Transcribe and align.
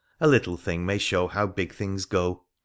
A 0.19 0.27
little 0.27 0.57
thing 0.57 0.83
may 0.83 0.97
show 0.97 1.27
how 1.27 1.45
big 1.45 1.75
things 1.75 2.05
go. 2.05 2.45